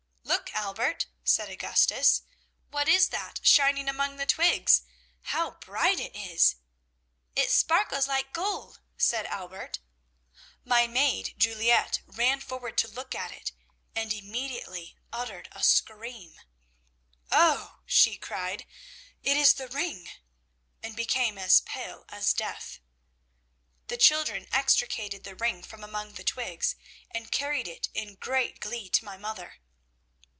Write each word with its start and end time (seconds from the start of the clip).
"'Look, 0.23 0.53
Albert!' 0.77 1.07
said 1.25 1.49
Augustus, 1.49 2.21
'what 2.69 2.87
is 2.87 3.09
that 3.09 3.39
shining 3.43 3.89
among 3.89 4.15
the 4.15 4.25
twigs? 4.25 4.83
How 5.23 5.51
bright 5.51 5.99
it 5.99 6.15
is!' 6.15 6.55
"'It 7.35 7.49
sparkles 7.49 8.07
like 8.07 8.31
gold,' 8.31 8.79
said 8.95 9.25
Albert. 9.25 9.79
"My 10.63 10.87
maid, 10.87 11.33
Juliette, 11.37 12.01
ran 12.05 12.39
forward 12.41 12.77
to 12.79 12.87
look 12.87 13.13
at 13.15 13.31
it, 13.31 13.51
and 13.95 14.13
immediately 14.13 14.95
uttered 15.11 15.49
a 15.51 15.63
scream. 15.63 16.35
"'Oh,' 17.31 17.79
she 17.85 18.15
cried, 18.15 18.65
'it 19.23 19.35
is 19.35 19.55
the 19.55 19.67
ring!' 19.67 20.07
and 20.81 20.95
became 20.95 21.37
as 21.37 21.61
pale 21.61 22.05
as 22.09 22.33
death. 22.33 22.79
"The 23.87 23.97
children 23.97 24.47
extricated 24.53 25.23
the 25.23 25.35
ring 25.35 25.61
from 25.63 25.83
among 25.83 26.13
the 26.13 26.23
twigs, 26.23 26.75
and 27.09 27.31
carried 27.31 27.67
it 27.67 27.89
in 27.93 28.15
great 28.15 28.59
glee 28.59 28.87
to 28.91 29.03
my 29.05 29.17
mother. 29.17 29.55